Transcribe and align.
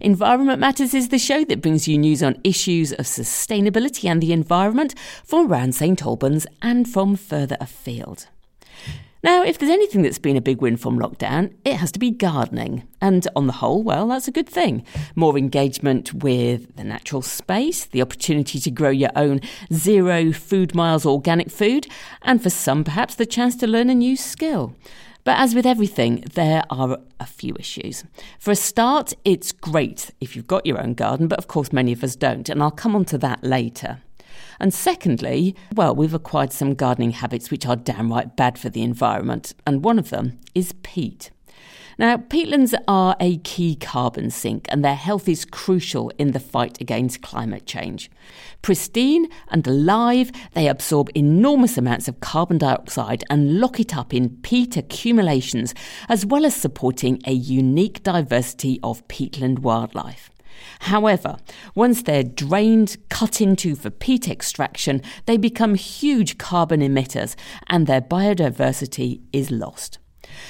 Environment 0.00 0.58
Matters 0.58 0.94
is 0.94 1.08
the 1.08 1.18
show 1.18 1.44
that 1.44 1.62
brings 1.62 1.86
you 1.88 1.98
news 1.98 2.22
on 2.22 2.40
issues 2.44 2.92
of 2.92 3.06
sustainability 3.06 4.08
and 4.10 4.22
the 4.22 4.32
environment 4.32 4.94
from 5.24 5.50
around 5.50 5.74
St 5.74 6.02
Albans 6.02 6.46
and 6.62 6.88
from 6.88 7.16
further 7.16 7.56
afield. 7.60 8.28
Now, 9.22 9.42
if 9.42 9.58
there's 9.58 9.72
anything 9.72 10.02
that's 10.02 10.20
been 10.20 10.36
a 10.36 10.40
big 10.40 10.60
win 10.60 10.76
from 10.76 11.00
lockdown, 11.00 11.52
it 11.64 11.74
has 11.74 11.90
to 11.92 11.98
be 11.98 12.12
gardening. 12.12 12.86
And 13.00 13.26
on 13.34 13.48
the 13.48 13.54
whole, 13.54 13.82
well, 13.82 14.06
that's 14.06 14.28
a 14.28 14.30
good 14.30 14.48
thing. 14.48 14.84
More 15.16 15.36
engagement 15.36 16.14
with 16.14 16.76
the 16.76 16.84
natural 16.84 17.22
space, 17.22 17.86
the 17.86 18.02
opportunity 18.02 18.60
to 18.60 18.70
grow 18.70 18.90
your 18.90 19.10
own 19.16 19.40
zero 19.72 20.32
food 20.32 20.76
miles 20.76 21.04
organic 21.04 21.50
food, 21.50 21.88
and 22.22 22.40
for 22.40 22.50
some, 22.50 22.84
perhaps 22.84 23.16
the 23.16 23.26
chance 23.26 23.56
to 23.56 23.66
learn 23.66 23.90
a 23.90 23.94
new 23.94 24.16
skill. 24.16 24.76
But 25.26 25.38
as 25.38 25.56
with 25.56 25.66
everything, 25.66 26.22
there 26.34 26.62
are 26.70 27.00
a 27.18 27.26
few 27.26 27.56
issues. 27.58 28.04
For 28.38 28.52
a 28.52 28.56
start, 28.56 29.12
it's 29.24 29.50
great 29.50 30.12
if 30.20 30.36
you've 30.36 30.46
got 30.46 30.64
your 30.64 30.80
own 30.80 30.94
garden, 30.94 31.26
but 31.26 31.40
of 31.40 31.48
course, 31.48 31.72
many 31.72 31.90
of 31.90 32.04
us 32.04 32.14
don't, 32.14 32.48
and 32.48 32.62
I'll 32.62 32.70
come 32.70 32.94
on 32.94 33.04
to 33.06 33.18
that 33.18 33.42
later. 33.42 33.98
And 34.60 34.72
secondly, 34.72 35.56
well, 35.74 35.96
we've 35.96 36.14
acquired 36.14 36.52
some 36.52 36.74
gardening 36.74 37.10
habits 37.10 37.50
which 37.50 37.66
are 37.66 37.74
downright 37.74 38.36
bad 38.36 38.56
for 38.56 38.68
the 38.68 38.82
environment, 38.82 39.52
and 39.66 39.82
one 39.82 39.98
of 39.98 40.10
them 40.10 40.38
is 40.54 40.72
peat. 40.84 41.32
Now, 41.98 42.18
peatlands 42.18 42.74
are 42.86 43.16
a 43.18 43.38
key 43.38 43.74
carbon 43.74 44.30
sink, 44.30 44.66
and 44.68 44.84
their 44.84 44.94
health 44.94 45.30
is 45.30 45.46
crucial 45.46 46.12
in 46.18 46.32
the 46.32 46.40
fight 46.40 46.78
against 46.78 47.22
climate 47.22 47.64
change. 47.64 48.10
Pristine 48.60 49.28
and 49.48 49.66
alive, 49.66 50.30
they 50.52 50.68
absorb 50.68 51.08
enormous 51.14 51.78
amounts 51.78 52.06
of 52.06 52.20
carbon 52.20 52.58
dioxide 52.58 53.24
and 53.30 53.60
lock 53.60 53.80
it 53.80 53.96
up 53.96 54.12
in 54.12 54.36
peat 54.42 54.76
accumulations, 54.76 55.72
as 56.06 56.26
well 56.26 56.44
as 56.44 56.54
supporting 56.54 57.18
a 57.24 57.32
unique 57.32 58.02
diversity 58.02 58.78
of 58.82 59.06
peatland 59.08 59.60
wildlife. 59.60 60.30
However, 60.80 61.38
once 61.74 62.02
they're 62.02 62.22
drained, 62.22 62.98
cut 63.08 63.40
into 63.40 63.74
for 63.74 63.88
peat 63.88 64.28
extraction, 64.28 65.00
they 65.24 65.38
become 65.38 65.74
huge 65.74 66.36
carbon 66.36 66.80
emitters 66.80 67.36
and 67.68 67.86
their 67.86 68.02
biodiversity 68.02 69.22
is 69.32 69.50
lost. 69.50 69.98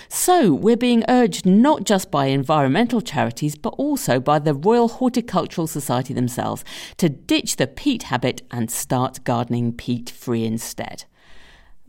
So, 0.08 0.52
we're 0.52 0.76
being 0.76 1.04
urged 1.08 1.46
not 1.46 1.84
just 1.84 2.10
by 2.10 2.26
environmental 2.26 3.00
charities, 3.00 3.56
but 3.56 3.74
also 3.78 4.20
by 4.20 4.38
the 4.38 4.54
Royal 4.54 4.88
Horticultural 4.88 5.66
Society 5.66 6.14
themselves 6.14 6.64
to 6.98 7.08
ditch 7.08 7.56
the 7.56 7.66
peat 7.66 8.04
habit 8.04 8.42
and 8.50 8.70
start 8.70 9.24
gardening 9.24 9.72
peat 9.72 10.10
free 10.10 10.44
instead. 10.44 11.04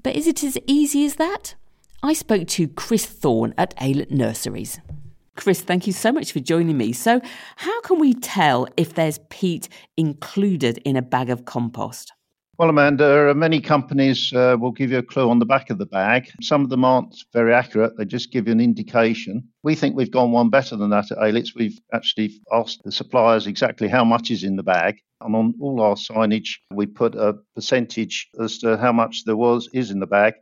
But 0.03 0.15
is 0.15 0.27
it 0.27 0.43
as 0.43 0.57
easy 0.67 1.05
as 1.05 1.15
that? 1.15 1.55
I 2.03 2.13
spoke 2.13 2.47
to 2.49 2.67
Chris 2.67 3.05
Thorne 3.05 3.53
at 3.57 3.75
Aylett 3.77 4.11
Nurseries. 4.11 4.79
Chris, 5.35 5.61
thank 5.61 5.85
you 5.85 5.93
so 5.93 6.11
much 6.11 6.31
for 6.31 6.39
joining 6.39 6.77
me. 6.77 6.93
So, 6.93 7.21
how 7.57 7.81
can 7.81 7.99
we 7.99 8.13
tell 8.13 8.67
if 8.75 8.93
there's 8.93 9.19
peat 9.29 9.69
included 9.95 10.79
in 10.79 10.95
a 10.95 11.01
bag 11.01 11.29
of 11.29 11.45
compost? 11.45 12.13
Well, 12.59 12.71
Amanda, 12.71 13.35
many 13.35 13.61
companies 13.61 14.33
uh, 14.33 14.57
will 14.59 14.71
give 14.71 14.89
you 14.89 14.97
a 14.97 15.03
clue 15.03 15.29
on 15.29 15.37
the 15.37 15.45
back 15.45 15.69
of 15.69 15.77
the 15.77 15.85
bag. 15.85 16.31
Some 16.41 16.63
of 16.63 16.69
them 16.69 16.83
aren't 16.83 17.15
very 17.31 17.53
accurate, 17.53 17.95
they 17.97 18.05
just 18.05 18.31
give 18.31 18.47
you 18.47 18.51
an 18.51 18.59
indication. 18.59 19.47
We 19.61 19.75
think 19.75 19.95
we've 19.95 20.09
gone 20.09 20.31
one 20.31 20.49
better 20.49 20.75
than 20.75 20.89
that 20.89 21.11
at 21.11 21.19
Aylett's. 21.19 21.53
We've 21.53 21.79
actually 21.93 22.41
asked 22.51 22.81
the 22.83 22.91
suppliers 22.91 23.45
exactly 23.45 23.87
how 23.87 24.03
much 24.03 24.31
is 24.31 24.43
in 24.43 24.55
the 24.55 24.63
bag. 24.63 24.95
And 25.21 25.35
on 25.35 25.53
all 25.61 25.79
our 25.81 25.93
signage, 25.93 26.57
we 26.71 26.87
put 26.87 27.13
a 27.13 27.35
percentage 27.53 28.27
as 28.41 28.57
to 28.59 28.75
how 28.75 28.91
much 28.91 29.25
there 29.25 29.37
was 29.37 29.69
is 29.71 29.91
in 29.91 29.99
the 29.99 30.07
bag. 30.07 30.33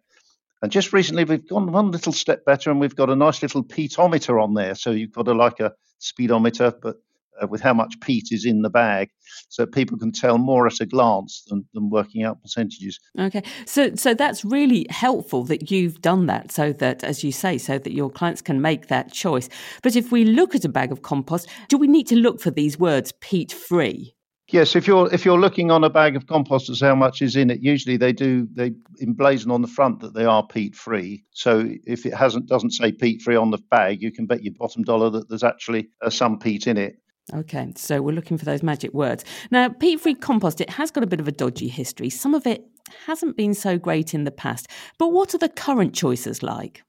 And 0.62 0.72
just 0.72 0.94
recently, 0.94 1.25
we've 1.25 1.46
gone 1.46 1.74
one 1.74 1.92
little 1.92 2.14
step 2.14 2.46
better, 2.46 2.72
and 2.72 2.80
we've 2.80 2.96
got 2.96 3.09
a 3.09 3.16
nice 3.16 3.42
little 3.42 3.64
peatometer 3.64 4.42
on 4.42 4.54
there. 4.54 4.75
So 4.75 4.92
you've 4.92 5.12
got 5.12 5.28
a 5.28 5.34
like 5.34 5.59
a 5.59 5.74
speedometer, 6.00 6.74
but 6.81 6.96
uh, 7.41 7.47
with 7.47 7.62
how 7.62 7.73
much 7.73 8.00
peat 8.01 8.28
is 8.31 8.46
in 8.46 8.62
the 8.62 8.69
bag, 8.69 9.09
so 9.50 9.66
people 9.66 9.97
can 9.97 10.12
tell 10.12 10.38
more 10.38 10.68
at 10.68 10.79
a 10.79 10.85
glance 10.85 11.44
than, 11.47 11.66
than 11.73 11.90
working 11.90 12.23
out 12.23 12.41
percentages. 12.41 13.00
Okay, 13.19 13.44
so 13.66 13.96
so 13.96 14.13
that's 14.13 14.46
really 14.46 14.85
helpful 14.90 15.44
that 15.45 15.72
you've 15.72 16.01
done 16.01 16.25
that, 16.28 16.51
so 16.51 16.74
that 16.74 17.03
as 17.03 17.24
you 17.24 17.31
say, 17.31 17.57
so 17.57 17.78
that 17.78 17.94
your 17.94 18.09
clients 18.09 18.41
can 18.41 18.62
make 18.62 18.88
that 18.88 19.12
choice. 19.12 19.50
But 19.84 19.95
if 19.95 20.12
we 20.12 20.25
look 20.25 20.56
at 20.56 20.66
a 20.66 20.69
bag 20.69 20.91
of 20.91 21.01
compost, 21.01 21.50
do 21.69 21.78
we 21.78 21.88
need 21.88 22.07
to 22.07 22.16
look 22.16 22.41
for 22.41 22.51
these 22.51 22.79
words 22.79 23.12
peat 23.22 23.51
free? 23.51 24.16
Yes, 24.50 24.75
if 24.75 24.85
you're 24.85 25.12
if 25.12 25.25
you're 25.25 25.40
looking 25.40 25.72
on 25.72 25.84
a 25.84 25.90
bag 25.90 26.16
of 26.16 26.28
compost 26.28 26.69
as 26.69 26.79
how 26.79 26.94
much 26.94 27.24
is 27.24 27.35
in 27.35 27.50
it, 27.50 27.62
usually 27.62 27.97
they 27.97 28.13
do 28.13 28.47
they 28.53 28.74
emblazon 29.01 29.51
on 29.51 29.63
the 29.63 29.68
front 29.68 30.01
that 30.01 30.13
they 30.13 30.25
are 30.25 30.45
peat 30.45 30.75
free. 30.75 31.24
So 31.31 31.68
if 31.85 32.06
it 32.06 32.13
hasn't 32.13 32.45
doesn't 32.45 32.72
say 32.72 32.91
peat 32.91 33.24
free 33.24 33.35
on 33.35 33.50
the 33.50 33.57
bag, 33.57 34.03
you 34.03 34.12
can 34.12 34.28
bet 34.28 34.44
your 34.44 34.53
bottom 34.53 34.84
dollar 34.84 35.09
that 35.09 35.29
there's 35.29 35.44
actually 35.44 35.90
uh, 36.03 36.12
some 36.12 36.38
peat 36.38 36.68
in 36.68 36.78
it. 36.78 36.97
Okay, 37.34 37.72
so 37.75 38.02
we're 38.02 38.13
looking 38.13 38.38
for 38.38 38.46
those 38.46 38.62
magic 38.62 38.94
words. 38.94 39.25
Now, 39.50 39.69
peat 39.69 40.00
free 40.00 40.13
compost, 40.13 40.62
it 40.62 40.69
has 40.69 40.91
got 40.91 41.03
a 41.03 41.08
bit 41.08 41.19
of 41.19 41.28
a 41.28 41.31
dodgy 41.31 41.68
history. 41.68 42.09
Some 42.09 42.36
of 42.36 42.46
it 42.46 42.63
hasn't 43.08 43.36
been 43.36 43.56
so 43.56 43.80
great 43.80 44.13
in 44.13 44.25
the 44.25 44.31
past. 44.31 44.68
But 45.00 45.08
what 45.12 45.34
are 45.34 45.40
the 45.40 45.50
current 45.50 45.96
choices 45.96 46.44
like? 46.44 46.84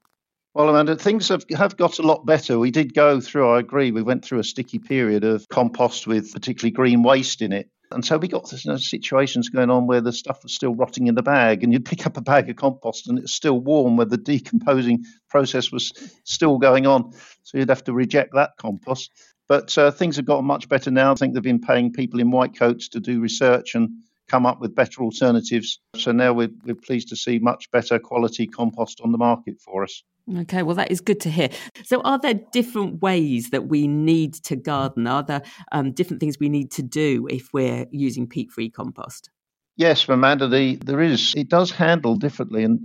Well, 0.53 0.69
Amanda, 0.69 0.95
things 0.95 1.27
have, 1.29 1.43
have 1.55 1.77
got 1.77 1.99
a 1.99 2.03
lot 2.03 2.25
better. 2.25 2.59
We 2.59 2.71
did 2.71 2.93
go 2.93 3.19
through, 3.19 3.49
I 3.49 3.59
agree, 3.59 3.91
we 3.91 4.01
went 4.03 4.23
through 4.23 4.39
a 4.39 4.43
sticky 4.43 4.79
period 4.79 5.23
of 5.23 5.47
compost 5.49 6.07
with 6.07 6.33
particularly 6.33 6.71
green 6.71 7.03
waste 7.03 7.41
in 7.41 7.51
it. 7.51 7.69
And 7.91 8.03
so 8.03 8.17
we 8.17 8.27
got 8.27 8.51
you 8.51 8.71
know, 8.71 8.77
situations 8.77 9.49
going 9.49 9.69
on 9.69 9.87
where 9.87 10.01
the 10.01 10.11
stuff 10.11 10.43
was 10.43 10.53
still 10.53 10.75
rotting 10.75 11.07
in 11.07 11.15
the 11.15 11.23
bag, 11.23 11.63
and 11.63 11.71
you'd 11.71 11.85
pick 11.85 12.05
up 12.05 12.17
a 12.17 12.21
bag 12.21 12.49
of 12.49 12.57
compost 12.57 13.07
and 13.07 13.17
it's 13.19 13.33
still 13.33 13.59
warm, 13.59 13.97
where 13.97 14.05
the 14.05 14.17
decomposing 14.17 15.05
process 15.29 15.71
was 15.71 15.93
still 16.25 16.57
going 16.57 16.85
on. 16.85 17.13
So 17.43 17.57
you'd 17.57 17.69
have 17.69 17.85
to 17.85 17.93
reject 17.93 18.33
that 18.33 18.51
compost. 18.57 19.11
But 19.47 19.77
uh, 19.77 19.91
things 19.91 20.15
have 20.17 20.25
gotten 20.25 20.45
much 20.45 20.67
better 20.67 20.91
now. 20.91 21.11
I 21.11 21.15
think 21.15 21.33
they've 21.33 21.43
been 21.43 21.61
paying 21.61 21.93
people 21.93 22.19
in 22.19 22.31
white 22.31 22.57
coats 22.57 22.89
to 22.89 22.99
do 22.99 23.21
research 23.21 23.75
and 23.75 23.89
come 24.27 24.45
up 24.45 24.59
with 24.59 24.75
better 24.75 25.01
alternatives. 25.01 25.79
So 25.95 26.11
now 26.11 26.33
we're, 26.33 26.49
we're 26.65 26.75
pleased 26.75 27.09
to 27.09 27.15
see 27.15 27.39
much 27.39 27.71
better 27.71 27.97
quality 27.97 28.45
compost 28.45 28.99
on 29.01 29.11
the 29.11 29.17
market 29.17 29.61
for 29.61 29.83
us. 29.83 30.03
Okay, 30.39 30.61
well, 30.61 30.75
that 30.75 30.91
is 30.91 30.99
good 30.99 31.21
to 31.21 31.29
hear. 31.29 31.49
So, 31.85 32.01
are 32.01 32.19
there 32.19 32.33
different 32.51 33.01
ways 33.01 33.51
that 33.51 33.69
we 33.69 33.87
need 33.87 34.33
to 34.43 34.57
garden? 34.57 35.07
Are 35.07 35.23
there 35.23 35.41
um, 35.71 35.93
different 35.93 36.19
things 36.19 36.37
we 36.37 36.49
need 36.49 36.69
to 36.71 36.83
do 36.83 37.27
if 37.29 37.53
we're 37.53 37.85
using 37.91 38.27
peat 38.27 38.51
free 38.51 38.69
compost? 38.69 39.29
Yes, 39.77 40.09
Amanda, 40.09 40.49
the, 40.49 40.75
there 40.83 40.99
is. 40.99 41.33
It 41.37 41.47
does 41.47 41.71
handle 41.71 42.15
differently. 42.15 42.65
And 42.65 42.81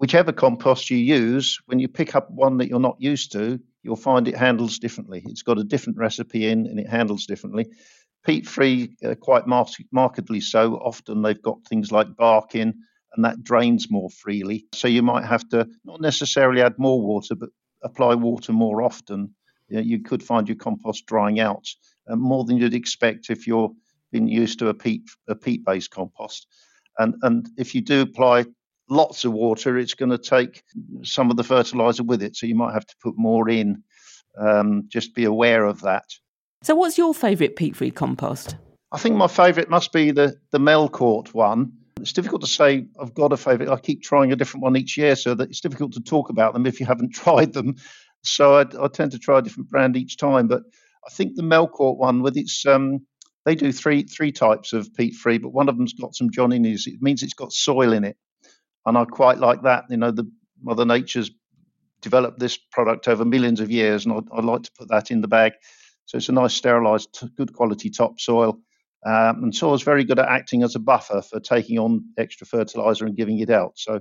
whichever 0.00 0.32
compost 0.32 0.88
you 0.88 0.96
use, 0.96 1.60
when 1.66 1.78
you 1.78 1.86
pick 1.86 2.16
up 2.16 2.30
one 2.30 2.56
that 2.56 2.68
you're 2.68 2.80
not 2.80 2.96
used 2.98 3.32
to, 3.32 3.60
you'll 3.82 3.96
find 3.96 4.26
it 4.26 4.34
handles 4.34 4.78
differently. 4.78 5.22
It's 5.26 5.42
got 5.42 5.58
a 5.58 5.64
different 5.64 5.98
recipe 5.98 6.48
in 6.48 6.66
and 6.66 6.80
it 6.80 6.88
handles 6.88 7.26
differently. 7.26 7.66
Peat 8.24 8.48
free, 8.48 8.96
uh, 9.04 9.14
quite 9.14 9.44
markedly 9.46 10.40
so. 10.40 10.76
Often 10.76 11.20
they've 11.20 11.42
got 11.42 11.66
things 11.66 11.92
like 11.92 12.16
bark 12.16 12.54
in 12.54 12.74
and 13.14 13.24
that 13.26 13.44
drains 13.44 13.90
more 13.90 14.08
freely. 14.08 14.64
So 14.72 14.88
you 14.88 15.02
might 15.02 15.26
have 15.26 15.46
to 15.50 15.68
not 15.84 16.00
necessarily 16.00 16.62
add 16.62 16.78
more 16.78 17.02
water, 17.02 17.34
but 17.34 17.50
apply 17.82 18.14
water 18.14 18.54
more 18.54 18.80
often. 18.80 19.34
You, 19.68 19.76
know, 19.76 19.82
you 19.82 20.02
could 20.02 20.22
find 20.22 20.48
your 20.48 20.56
compost 20.56 21.04
drying 21.04 21.40
out 21.40 21.66
uh, 22.08 22.16
more 22.16 22.44
than 22.44 22.56
you'd 22.56 22.72
expect 22.72 23.28
if 23.28 23.46
you're 23.46 23.70
been 24.12 24.28
used 24.28 24.58
to 24.60 24.68
a 24.68 24.74
peat 24.74 25.02
a 25.28 25.34
peat 25.34 25.62
based 25.64 25.90
compost. 25.90 26.46
And 26.98 27.14
and 27.22 27.48
if 27.58 27.74
you 27.74 27.82
do 27.82 28.00
apply 28.00 28.46
lots 28.90 29.24
of 29.24 29.32
water, 29.32 29.78
it's 29.78 29.94
going 29.94 30.10
to 30.10 30.18
take 30.18 30.62
some 31.02 31.30
of 31.30 31.36
the 31.36 31.44
fertilizer 31.44 32.02
with 32.02 32.22
it. 32.22 32.36
So 32.36 32.46
you 32.46 32.56
might 32.56 32.74
have 32.74 32.86
to 32.86 32.94
put 33.02 33.14
more 33.16 33.48
in. 33.48 33.82
Um, 34.38 34.84
just 34.88 35.14
be 35.14 35.24
aware 35.24 35.64
of 35.64 35.80
that. 35.82 36.04
So, 36.62 36.74
what's 36.74 36.98
your 36.98 37.14
favourite 37.14 37.56
peat 37.56 37.74
free 37.74 37.90
compost? 37.90 38.56
I 38.92 38.98
think 38.98 39.16
my 39.16 39.26
favourite 39.28 39.70
must 39.70 39.92
be 39.92 40.10
the, 40.10 40.36
the 40.50 40.58
Melcourt 40.58 41.32
one. 41.32 41.72
It's 42.00 42.12
difficult 42.12 42.42
to 42.42 42.46
say 42.46 42.86
I've 43.00 43.14
got 43.14 43.32
a 43.32 43.36
favourite. 43.36 43.72
I 43.72 43.78
keep 43.78 44.02
trying 44.02 44.32
a 44.32 44.36
different 44.36 44.62
one 44.62 44.76
each 44.76 44.96
year, 44.96 45.16
so 45.16 45.34
that 45.34 45.48
it's 45.48 45.60
difficult 45.60 45.92
to 45.94 46.00
talk 46.00 46.28
about 46.28 46.52
them 46.52 46.66
if 46.66 46.80
you 46.80 46.86
haven't 46.86 47.10
tried 47.14 47.52
them. 47.52 47.76
So 48.22 48.56
I, 48.56 48.66
I 48.82 48.88
tend 48.88 49.12
to 49.12 49.18
try 49.18 49.38
a 49.38 49.42
different 49.42 49.70
brand 49.70 49.96
each 49.96 50.16
time. 50.16 50.48
But 50.48 50.62
I 51.06 51.10
think 51.10 51.34
the 51.34 51.42
Melcourt 51.42 51.96
one 51.96 52.22
with 52.22 52.36
its 52.36 52.64
um, 52.66 53.00
they 53.46 53.54
do 53.54 53.72
three 53.72 54.02
three 54.04 54.30
types 54.30 54.72
of 54.72 54.94
peat 54.94 55.14
free, 55.14 55.38
but 55.38 55.52
one 55.52 55.68
of 55.68 55.76
them's 55.76 55.94
got 55.94 56.14
some 56.14 56.30
John 56.30 56.52
in 56.52 56.64
it. 56.64 56.86
It 56.86 57.02
means 57.02 57.22
it's 57.22 57.34
got 57.34 57.52
soil 57.52 57.92
in 57.92 58.04
it 58.04 58.16
and 58.86 58.98
I 58.98 59.04
quite 59.04 59.38
like 59.38 59.62
that. 59.62 59.84
You 59.90 59.98
know, 59.98 60.10
the 60.10 60.30
Mother 60.62 60.84
Nature's 60.84 61.30
developed 62.02 62.38
this 62.38 62.56
product 62.56 63.08
over 63.08 63.24
millions 63.24 63.60
of 63.60 63.70
years, 63.70 64.06
and 64.06 64.14
I'd, 64.14 64.24
I'd 64.32 64.44
like 64.44 64.62
to 64.64 64.72
put 64.78 64.88
that 64.88 65.10
in 65.10 65.20
the 65.20 65.28
bag. 65.28 65.52
So 66.06 66.18
it's 66.18 66.28
a 66.28 66.32
nice, 66.32 66.54
sterilised, 66.54 67.22
good 67.36 67.52
quality 67.54 67.90
topsoil, 67.90 68.58
Um, 69.06 69.44
and 69.44 69.54
soil 69.54 69.74
is 69.74 69.82
very 69.82 70.04
good 70.04 70.18
at 70.18 70.28
acting 70.28 70.62
as 70.62 70.74
a 70.76 70.80
buffer 70.80 71.22
for 71.22 71.40
taking 71.40 71.78
on 71.78 72.04
extra 72.18 72.46
fertilizer 72.46 73.06
and 73.06 73.16
giving 73.16 73.38
it 73.38 73.50
out. 73.50 73.72
So, 73.76 74.00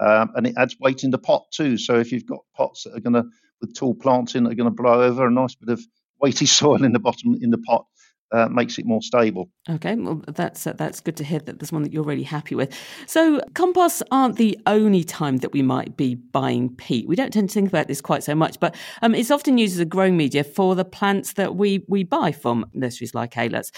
um, 0.00 0.32
and 0.36 0.46
it 0.46 0.54
adds 0.58 0.76
weight 0.80 1.04
in 1.04 1.10
the 1.10 1.18
pot 1.18 1.46
too. 1.52 1.78
So 1.78 1.98
if 1.98 2.12
you've 2.12 2.26
got 2.26 2.40
pots 2.56 2.84
that 2.84 2.96
are 2.96 3.00
going 3.00 3.14
to 3.14 3.24
with 3.60 3.74
tall 3.74 3.94
plants 3.94 4.34
in 4.34 4.44
that 4.44 4.52
are 4.52 4.56
going 4.56 4.70
to 4.70 4.82
blow 4.82 5.02
over, 5.02 5.26
a 5.26 5.30
nice 5.30 5.54
bit 5.54 5.70
of 5.70 5.82
weighty 6.20 6.46
soil 6.58 6.84
in 6.84 6.92
the 6.92 6.98
bottom 6.98 7.36
in 7.40 7.50
the 7.50 7.58
pot 7.58 7.86
uh, 8.34 8.48
makes 8.48 8.78
it 8.78 8.86
more 8.86 9.00
stable. 9.00 9.48
Okay, 9.70 9.94
well 9.94 10.22
that's 10.28 10.66
uh, 10.66 10.72
that's 10.72 11.00
good 11.00 11.16
to 11.16 11.24
hear 11.24 11.38
that 11.40 11.60
there's 11.60 11.72
one 11.72 11.82
that 11.82 11.92
you're 11.92 12.02
really 12.02 12.24
happy 12.24 12.54
with. 12.54 12.74
So 13.06 13.40
composts 13.54 14.02
aren't 14.10 14.36
the 14.36 14.58
only 14.66 15.04
time 15.04 15.38
that 15.38 15.52
we 15.52 15.62
might 15.62 15.96
be 15.96 16.16
buying 16.16 16.74
peat. 16.74 17.06
We 17.06 17.16
don't 17.16 17.32
tend 17.32 17.48
to 17.50 17.54
think 17.54 17.68
about 17.68 17.86
this 17.86 18.00
quite 18.00 18.24
so 18.24 18.34
much, 18.34 18.58
but 18.58 18.74
um, 19.02 19.14
it's 19.14 19.30
often 19.30 19.56
used 19.56 19.74
as 19.74 19.80
a 19.80 19.84
growing 19.84 20.16
media 20.16 20.42
for 20.42 20.74
the 20.74 20.84
plants 20.84 21.34
that 21.34 21.54
we 21.54 21.84
we 21.88 22.02
buy 22.02 22.32
from 22.32 22.66
nurseries 22.74 23.14
like 23.14 23.36
Aylett's. 23.36 23.70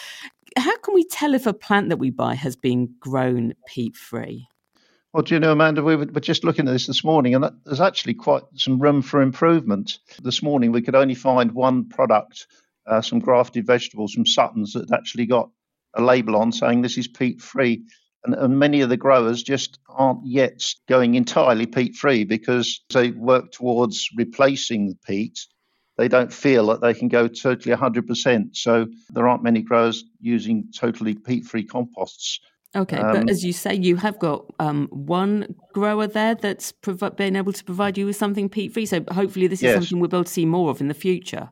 How 0.57 0.77
can 0.79 0.95
we 0.95 1.05
tell 1.05 1.35
if 1.35 1.47
a 1.47 1.53
plant 1.53 1.91
that 1.91 1.99
we 1.99 2.11
buy 2.11 2.35
has 2.35 2.57
been 2.57 2.95
grown 2.99 3.53
peat 3.69 3.95
free? 3.95 4.49
Well, 5.13 5.23
do 5.23 5.35
you 5.35 5.41
know, 5.41 5.53
Amanda, 5.53 5.83
we 5.83 5.97
were 5.97 6.07
just 6.21 6.45
looking 6.45 6.69
at 6.69 6.73
this 6.73 6.87
this 6.87 7.05
morning, 7.05 7.35
and 7.35 7.51
there's 7.65 7.81
actually 7.81 8.15
quite 8.15 8.43
some 8.55 8.79
room 8.79 9.03
for 9.03 9.23
improvement. 9.23 9.99
This 10.23 10.43
morning, 10.43 10.73
we 10.73 10.83
could 10.83 10.95
only 10.95 11.15
find 11.15 11.53
one 11.53 11.89
product 11.89 12.47
uh, 12.87 13.01
some 13.01 13.19
grafted 13.19 13.67
vegetables 13.67 14.13
from 14.13 14.27
Sutton's 14.27 14.73
that 14.73 14.93
actually 14.93 15.27
got 15.27 15.51
a 15.95 16.03
label 16.03 16.37
on 16.37 16.53
saying 16.53 16.83
this 16.83 16.99
is 16.99 17.09
peat 17.09 17.41
free. 17.41 17.83
And, 18.25 18.35
and, 18.35 18.59
many 18.59 18.81
of 18.81 18.89
the 18.89 18.97
growers 18.97 19.43
just 19.43 19.79
aren't 19.89 20.27
yet 20.27 20.63
going 20.89 21.15
entirely 21.15 21.67
peat 21.67 21.95
free 21.95 22.25
because 22.25 22.83
they 22.93 23.11
work 23.11 23.53
towards 23.53 24.09
replacing 24.17 24.89
the 24.89 24.97
peat. 25.07 25.47
They 25.97 26.09
don't 26.09 26.33
feel 26.33 26.67
that 26.67 26.81
they 26.81 26.93
can 26.93 27.09
go 27.09 27.29
totally 27.29 27.75
100%. 27.75 28.57
So 28.57 28.87
there 29.11 29.29
aren't 29.29 29.43
many 29.43 29.63
growers 29.63 30.05
using 30.21 30.69
totally 30.77 31.15
peat 31.15 31.47
free 31.47 31.65
composts. 31.65 32.41
Okay, 32.75 32.99
um, 32.99 33.13
but 33.13 33.31
as 33.31 33.43
you 33.43 33.55
say, 33.55 33.75
you 33.75 33.97
have 33.97 34.19
got 34.19 34.45
um, 34.59 34.89
one 34.91 35.55
grower 35.73 36.07
there 36.07 36.35
that's 36.35 36.73
prov- 36.73 37.17
been 37.17 37.35
able 37.35 37.53
to 37.53 37.65
provide 37.65 37.97
you 37.97 38.05
with 38.05 38.17
something 38.17 38.51
peat 38.51 38.75
free. 38.75 38.85
So 38.85 39.03
hopefully, 39.11 39.47
this 39.47 39.61
is 39.61 39.65
yes. 39.65 39.75
something 39.77 39.99
we'll 39.99 40.11
be 40.11 40.17
able 40.17 40.25
to 40.25 40.33
see 40.33 40.45
more 40.45 40.71
of 40.71 40.81
in 40.83 40.89
the 40.89 40.95
future. 40.95 41.51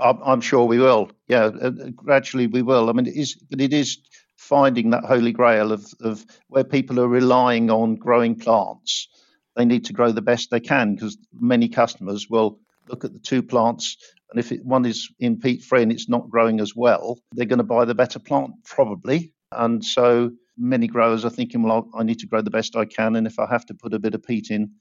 I'm 0.00 0.40
sure 0.40 0.64
we 0.64 0.78
will. 0.78 1.10
Yeah, 1.28 1.44
uh, 1.44 1.66
uh, 1.68 1.90
gradually 1.94 2.46
we 2.46 2.62
will. 2.62 2.88
I 2.88 2.92
mean, 2.92 3.06
it 3.06 3.16
is, 3.16 3.34
but 3.34 3.60
it 3.60 3.72
is 3.72 3.98
finding 4.36 4.90
that 4.90 5.04
holy 5.04 5.32
grail 5.32 5.72
of, 5.72 5.86
of 6.00 6.24
where 6.48 6.64
people 6.64 6.98
are 6.98 7.08
relying 7.08 7.70
on 7.70 7.96
growing 7.96 8.34
plants. 8.34 9.08
They 9.56 9.64
need 9.64 9.84
to 9.86 9.92
grow 9.92 10.12
the 10.12 10.22
best 10.22 10.50
they 10.50 10.60
can 10.60 10.94
because 10.94 11.18
many 11.32 11.68
customers 11.68 12.28
will 12.30 12.58
look 12.88 13.04
at 13.04 13.12
the 13.12 13.18
two 13.18 13.42
plants, 13.42 13.96
and 14.30 14.40
if 14.40 14.52
it, 14.52 14.64
one 14.64 14.84
is 14.84 15.08
in 15.18 15.38
peat 15.38 15.62
free 15.62 15.82
and 15.82 15.92
it's 15.92 16.08
not 16.08 16.30
growing 16.30 16.60
as 16.60 16.74
well, 16.74 17.18
they're 17.32 17.46
going 17.46 17.58
to 17.58 17.64
buy 17.64 17.84
the 17.84 17.94
better 17.94 18.18
plant 18.18 18.52
probably. 18.64 19.32
And 19.52 19.84
so 19.84 20.30
many 20.56 20.86
growers 20.86 21.24
are 21.24 21.30
thinking, 21.30 21.62
well, 21.62 21.88
I 21.94 22.04
need 22.04 22.20
to 22.20 22.26
grow 22.26 22.42
the 22.42 22.50
best 22.50 22.76
I 22.76 22.84
can, 22.84 23.16
and 23.16 23.26
if 23.26 23.38
I 23.38 23.46
have 23.46 23.66
to 23.66 23.74
put 23.74 23.94
a 23.94 23.98
bit 23.98 24.14
of 24.14 24.22
peat 24.22 24.50
in, 24.50 24.72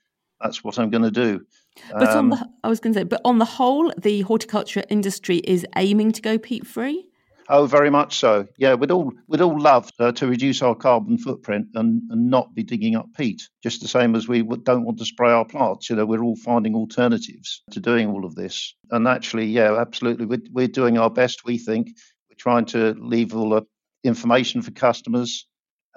that's 0.41 0.63
what 0.63 0.79
I'm 0.79 0.89
going 0.89 1.03
to 1.03 1.11
do. 1.11 1.45
But 1.91 2.09
um, 2.09 2.31
on 2.33 2.39
the, 2.39 2.49
I 2.63 2.67
was 2.67 2.79
going 2.79 2.93
to 2.93 2.99
say, 2.99 3.03
but 3.03 3.21
on 3.23 3.39
the 3.39 3.45
whole, 3.45 3.91
the 3.97 4.21
horticulture 4.21 4.83
industry 4.89 5.37
is 5.37 5.65
aiming 5.75 6.11
to 6.13 6.21
go 6.21 6.37
peat 6.37 6.65
free. 6.67 7.05
Oh, 7.51 7.65
very 7.65 7.89
much 7.89 8.19
so. 8.19 8.47
Yeah, 8.57 8.75
we'd 8.75 8.91
all 8.91 9.11
we'd 9.27 9.41
all 9.41 9.59
love 9.59 9.89
uh, 9.99 10.11
to 10.13 10.27
reduce 10.27 10.61
our 10.61 10.75
carbon 10.75 11.17
footprint 11.17 11.69
and, 11.73 12.03
and 12.11 12.29
not 12.29 12.53
be 12.53 12.61
digging 12.61 12.95
up 12.95 13.07
peat. 13.17 13.49
Just 13.63 13.81
the 13.81 13.87
same 13.87 14.15
as 14.15 14.27
we 14.27 14.43
don't 14.43 14.85
want 14.85 14.99
to 14.99 15.05
spray 15.05 15.31
our 15.31 15.45
plants. 15.45 15.89
You 15.89 15.95
know, 15.95 16.05
we're 16.05 16.23
all 16.23 16.35
finding 16.35 16.75
alternatives 16.75 17.63
to 17.71 17.79
doing 17.79 18.07
all 18.07 18.23
of 18.23 18.35
this. 18.35 18.75
And 18.91 19.07
actually, 19.07 19.47
yeah, 19.47 19.79
absolutely, 19.79 20.27
we're, 20.27 20.43
we're 20.51 20.67
doing 20.67 20.99
our 20.99 21.09
best. 21.09 21.43
We 21.43 21.57
think 21.57 21.87
we're 22.29 22.35
trying 22.37 22.65
to 22.65 22.95
leave 22.99 23.35
all 23.35 23.49
the 23.49 23.63
information 24.03 24.61
for 24.61 24.69
customers. 24.69 25.47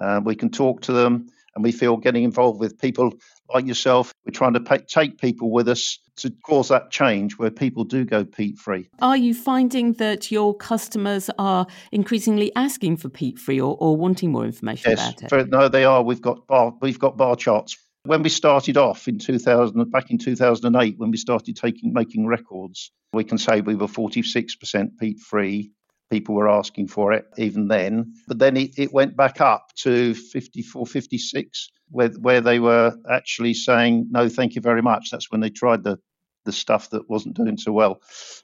Uh, 0.01 0.21
we 0.25 0.35
can 0.35 0.49
talk 0.49 0.81
to 0.81 0.91
them, 0.91 1.27
and 1.55 1.63
we 1.63 1.71
feel 1.71 1.97
getting 1.97 2.23
involved 2.23 2.59
with 2.59 2.79
people 2.79 3.13
like 3.53 3.65
yourself, 3.65 4.13
we're 4.25 4.31
trying 4.31 4.53
to 4.53 4.59
pay, 4.59 4.79
take 4.79 5.19
people 5.19 5.51
with 5.51 5.67
us 5.67 5.99
to 6.17 6.31
cause 6.45 6.69
that 6.69 6.91
change 6.91 7.37
where 7.37 7.51
people 7.51 7.83
do 7.83 8.05
go 8.05 8.23
peat 8.23 8.57
free. 8.57 8.89
Are 8.99 9.17
you 9.17 9.33
finding 9.33 9.93
that 9.93 10.31
your 10.31 10.55
customers 10.55 11.29
are 11.37 11.67
increasingly 11.91 12.51
asking 12.55 12.97
for 12.97 13.09
peat 13.09 13.39
free 13.39 13.59
or, 13.59 13.77
or 13.79 13.97
wanting 13.97 14.31
more 14.31 14.45
information 14.45 14.91
yes, 14.91 14.99
about 14.99 15.23
it? 15.23 15.29
For, 15.29 15.45
no, 15.45 15.67
they 15.67 15.85
are. 15.85 16.03
We've 16.03 16.21
got 16.21 16.45
bar, 16.47 16.73
we've 16.81 16.99
got 16.99 17.17
bar 17.17 17.35
charts. 17.35 17.77
When 18.05 18.21
we 18.21 18.29
started 18.29 18.75
off 18.75 19.07
in 19.07 19.17
2000, 19.17 19.89
back 19.89 20.11
in 20.11 20.17
2008, 20.17 20.95
when 20.97 21.11
we 21.11 21.17
started 21.17 21.55
taking 21.55 21.93
making 21.93 22.27
records, 22.27 22.91
we 23.13 23.23
can 23.23 23.37
say 23.37 23.61
we 23.61 23.75
were 23.75 23.87
46% 23.87 24.97
peat 24.99 25.19
free 25.19 25.71
people 26.13 26.35
were 26.35 26.47
asking 26.47 26.87
for 26.87 27.11
it 27.11 27.25
even 27.37 27.67
then. 27.67 28.13
But 28.27 28.37
then 28.37 28.55
it, 28.55 28.77
it 28.77 28.93
went 28.93 29.17
back 29.17 29.41
up 29.41 29.71
to 29.77 30.13
54, 30.13 30.85
56, 30.85 31.71
where, 31.89 32.09
where 32.09 32.39
they 32.39 32.59
were 32.59 32.95
actually 33.09 33.55
saying, 33.55 34.09
no, 34.11 34.29
thank 34.29 34.53
you 34.53 34.61
very 34.61 34.83
much. 34.83 35.09
That's 35.09 35.31
when 35.31 35.41
they 35.41 35.49
tried 35.49 35.83
the, 35.83 35.97
the 36.45 36.51
stuff 36.51 36.91
that 36.91 37.09
wasn't 37.09 37.35
doing 37.35 37.57
so 37.57 37.71
well. 37.71 37.99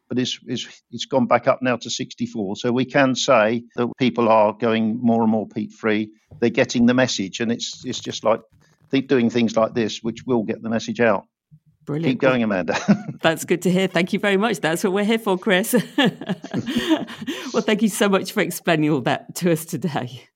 But 0.08 0.18
it's, 0.18 0.40
it's, 0.48 0.66
it's 0.90 1.06
gone 1.06 1.28
back 1.28 1.48
up 1.48 1.62
now 1.62 1.76
to 1.78 1.92
64. 1.92 2.56
So 2.56 2.72
we 2.72 2.86
can 2.86 3.14
say 3.14 3.66
that 3.76 3.88
people 4.00 4.30
are 4.30 4.52
going 4.52 4.98
more 5.00 5.22
and 5.22 5.32
more 5.32 5.48
peat 5.48 5.72
free. 5.72 6.10
They're 6.40 6.50
getting 6.50 6.88
the 6.88 6.96
message. 6.96 7.40
And 7.40 7.52
it's, 7.52 7.86
it's 7.86 8.00
just 8.00 8.24
like 8.24 8.42
doing 9.08 9.30
things 9.30 9.56
like 9.56 9.76
this, 9.76 10.02
which 10.02 10.24
will 10.26 10.42
get 10.42 10.64
the 10.64 10.70
message 10.70 11.02
out. 11.02 11.26
Brilliant. 11.90 12.12
Keep 12.12 12.22
going, 12.22 12.44
Amanda. 12.44 12.78
That's 13.24 13.46
good 13.46 13.64
to 13.64 13.72
hear. 13.72 13.88
Thank 13.88 14.14
you 14.14 14.20
very 14.20 14.38
much. 14.38 14.60
That's 14.60 14.84
what 14.84 14.94
we're 14.94 15.06
here 15.06 15.18
for, 15.18 15.40
Chris. 15.40 15.74
well, 15.98 17.64
thank 17.64 17.82
you 17.82 17.90
so 17.90 18.08
much 18.08 18.32
for 18.32 18.42
explaining 18.42 18.92
all 18.92 19.02
that 19.02 19.34
to 19.38 19.52
us 19.52 19.66
today. 19.66 20.29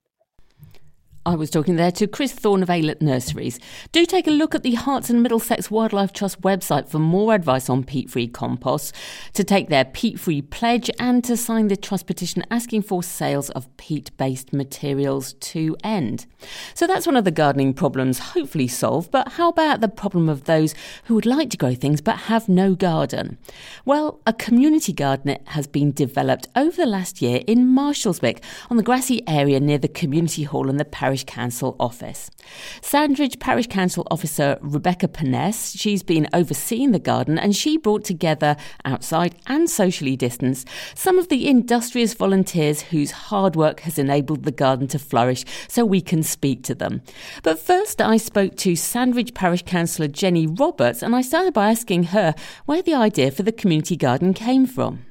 I 1.26 1.36
was 1.36 1.50
talking 1.50 1.78
there 1.78 1.92
to 1.94 2.06
Chris 2.06 2.34
Thorne 2.34 2.64
of 2.64 2.68
Aylett 2.68 3.02
Nurseries. 3.02 3.58
Do 3.94 4.06
take 4.06 4.28
a 4.28 4.32
look 4.32 4.54
at 4.54 4.64
the 4.64 4.74
Herts 4.74 5.10
and 5.10 5.24
Middlesex 5.24 5.72
Wildlife 5.72 6.12
Trust 6.12 6.42
website 6.42 6.90
for 6.90 7.00
more 7.00 7.34
advice 7.34 7.70
on 7.70 7.86
peat 7.86 8.10
free 8.10 8.28
composts, 8.28 8.92
to 9.32 9.42
take 9.42 9.70
their 9.70 9.86
peat 9.86 10.20
free 10.20 10.42
pledge, 10.42 10.92
and 11.00 11.24
to 11.24 11.38
sign 11.38 11.70
the 11.70 11.78
trust 11.78 12.08
petition 12.08 12.44
asking 12.52 12.82
for 12.82 13.02
sales 13.02 13.50
of 13.52 13.76
peat 13.78 14.12
based 14.18 14.52
materials 14.52 15.32
to 15.36 15.78
end. 15.82 16.26
So 16.74 16.86
that's 16.86 17.08
one 17.08 17.16
of 17.16 17.24
the 17.24 17.32
gardening 17.32 17.74
problems 17.74 18.20
hopefully 18.20 18.68
solved, 18.68 19.10
but 19.10 19.30
how 19.34 19.48
about 19.48 19.80
the 19.80 19.88
problem 19.88 20.28
of 20.28 20.44
those 20.44 20.76
who 21.06 21.16
would 21.16 21.26
like 21.26 21.50
to 21.52 21.58
grow 21.58 21.74
things 21.74 22.02
but 22.02 22.18
have 22.18 22.50
no 22.50 22.76
garden? 22.76 23.38
Well, 23.86 24.20
a 24.28 24.34
community 24.34 24.92
garden 24.92 25.38
has 25.48 25.68
been 25.68 25.94
developed 25.94 26.50
over 26.54 26.76
the 26.76 26.86
last 26.86 27.22
year 27.22 27.44
in 27.48 27.66
Marshalswick 27.68 28.44
on 28.70 28.76
the 28.76 28.84
grassy 28.84 29.26
area 29.26 29.62
near 29.62 29.78
the 29.78 29.88
community 29.88 30.44
hall 30.44 30.70
and 30.70 30.78
the 30.78 30.84
parish 30.84 31.13
Parish 31.14 31.26
Council 31.26 31.76
office. 31.80 32.32
Sandridge 32.82 33.38
Parish 33.38 33.68
Council 33.68 34.08
officer 34.10 34.58
Rebecca 34.62 35.08
Paness, 35.08 35.80
she's 35.80 36.02
been 36.02 36.28
overseeing 36.34 36.92
the 36.92 36.98
garden 36.98 37.38
and 37.38 37.56
she 37.56 37.78
brought 37.78 38.04
together, 38.04 38.56
outside 38.84 39.36
and 39.46 39.70
socially 39.70 40.16
distanced, 40.16 40.68
some 40.96 41.20
of 41.20 41.30
the 41.30 41.48
industrious 41.48 42.16
volunteers 42.16 42.82
whose 42.82 43.12
hard 43.12 43.56
work 43.56 43.82
has 43.82 44.00
enabled 44.00 44.42
the 44.42 44.52
garden 44.52 44.88
to 44.88 44.98
flourish 44.98 45.46
so 45.68 45.86
we 45.86 46.02
can 46.02 46.24
speak 46.24 46.64
to 46.64 46.74
them. 46.74 47.04
But 47.44 47.60
first, 47.60 48.02
I 48.02 48.18
spoke 48.18 48.56
to 48.58 48.76
Sandridge 48.76 49.36
Parish 49.36 49.62
Councillor 49.68 50.08
Jenny 50.08 50.48
Roberts 50.48 51.04
and 51.04 51.16
I 51.16 51.22
started 51.22 51.54
by 51.54 51.70
asking 51.70 52.06
her 52.06 52.34
where 52.66 52.82
the 52.82 52.96
idea 52.96 53.30
for 53.30 53.44
the 53.44 53.52
community 53.52 53.96
garden 53.96 54.34
came 54.34 54.66
from 54.66 55.06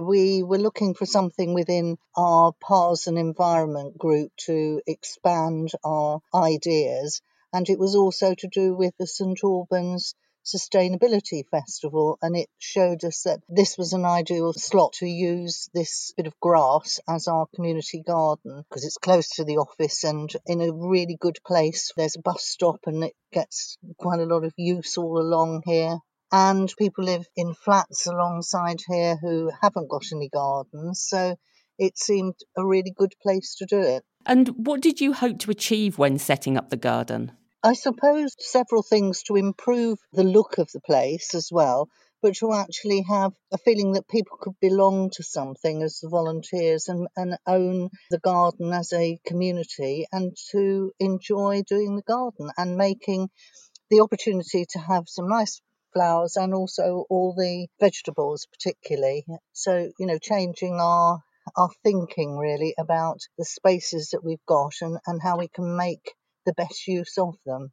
we 0.00 0.42
were 0.42 0.58
looking 0.58 0.94
for 0.94 1.06
something 1.06 1.54
within 1.54 1.98
our 2.16 2.52
PARS 2.60 3.06
and 3.06 3.18
environment 3.18 3.98
group 3.98 4.32
to 4.46 4.80
expand 4.86 5.72
our 5.84 6.20
ideas. 6.34 7.20
And 7.52 7.68
it 7.68 7.78
was 7.78 7.94
also 7.94 8.34
to 8.34 8.48
do 8.48 8.74
with 8.74 8.94
the 8.98 9.06
St 9.06 9.38
Albans 9.44 10.14
Sustainability 10.44 11.46
Festival, 11.48 12.18
and 12.20 12.34
it 12.36 12.48
showed 12.58 13.04
us 13.04 13.22
that 13.22 13.40
this 13.48 13.78
was 13.78 13.92
an 13.92 14.04
ideal 14.04 14.52
slot 14.52 14.94
to 14.94 15.06
use 15.06 15.68
this 15.72 16.12
bit 16.16 16.26
of 16.26 16.40
grass 16.40 16.98
as 17.08 17.28
our 17.28 17.46
community 17.54 18.02
garden 18.02 18.64
because 18.68 18.84
it's 18.84 18.96
close 18.96 19.28
to 19.28 19.44
the 19.44 19.58
office 19.58 20.02
and 20.02 20.32
in 20.46 20.60
a 20.60 20.72
really 20.72 21.16
good 21.20 21.38
place. 21.46 21.92
There's 21.96 22.16
a 22.16 22.22
bus 22.22 22.42
stop, 22.42 22.80
and 22.86 23.04
it 23.04 23.14
gets 23.32 23.78
quite 23.98 24.20
a 24.20 24.26
lot 24.26 24.44
of 24.44 24.52
use 24.56 24.96
all 24.96 25.20
along 25.20 25.62
here 25.64 25.98
and 26.32 26.72
people 26.78 27.04
live 27.04 27.26
in 27.36 27.54
flats 27.54 28.06
alongside 28.06 28.78
here 28.88 29.16
who 29.20 29.50
haven't 29.60 29.90
got 29.90 30.04
any 30.12 30.30
gardens. 30.30 31.04
So 31.06 31.36
it 31.78 31.98
seemed 31.98 32.34
a 32.56 32.66
really 32.66 32.92
good 32.96 33.12
place 33.22 33.54
to 33.56 33.66
do 33.66 33.80
it. 33.80 34.02
And 34.24 34.48
what 34.66 34.80
did 34.80 35.00
you 35.00 35.12
hope 35.12 35.38
to 35.40 35.50
achieve 35.50 35.98
when 35.98 36.18
setting 36.18 36.56
up 36.56 36.70
the 36.70 36.76
garden? 36.76 37.32
I 37.62 37.74
suppose 37.74 38.34
several 38.38 38.82
things 38.82 39.22
to 39.24 39.36
improve 39.36 39.98
the 40.12 40.24
look 40.24 40.58
of 40.58 40.70
the 40.72 40.80
place 40.80 41.34
as 41.34 41.50
well, 41.52 41.88
but 42.22 42.34
to 42.36 42.52
actually 42.52 43.04
have 43.08 43.32
a 43.52 43.58
feeling 43.58 43.92
that 43.92 44.08
people 44.08 44.38
could 44.40 44.54
belong 44.60 45.10
to 45.10 45.22
something 45.22 45.82
as 45.82 45.98
the 46.00 46.08
volunteers 46.08 46.88
and, 46.88 47.08
and 47.16 47.36
own 47.46 47.90
the 48.10 48.18
garden 48.18 48.72
as 48.72 48.92
a 48.92 49.18
community 49.26 50.06
and 50.12 50.36
to 50.52 50.92
enjoy 50.98 51.62
doing 51.68 51.96
the 51.96 52.02
garden 52.02 52.48
and 52.56 52.76
making 52.76 53.28
the 53.90 54.00
opportunity 54.00 54.64
to 54.70 54.78
have 54.78 55.04
some 55.06 55.28
nice 55.28 55.60
flowers 55.92 56.36
and 56.36 56.54
also 56.54 57.04
all 57.08 57.34
the 57.34 57.68
vegetables, 57.80 58.46
particularly. 58.52 59.24
So, 59.52 59.90
you 59.98 60.06
know, 60.06 60.18
changing 60.18 60.80
our 60.80 61.20
our 61.56 61.70
thinking 61.82 62.36
really 62.36 62.74
about 62.78 63.18
the 63.36 63.44
spaces 63.44 64.10
that 64.10 64.24
we've 64.24 64.44
got 64.46 64.74
and, 64.80 64.98
and 65.06 65.20
how 65.20 65.38
we 65.38 65.48
can 65.48 65.76
make 65.76 66.14
the 66.46 66.52
best 66.52 66.86
use 66.86 67.18
of 67.18 67.34
them. 67.44 67.72